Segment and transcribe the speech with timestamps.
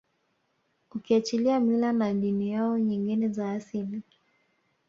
[0.95, 4.01] ukiachilia mila na dini yao nyngine za asili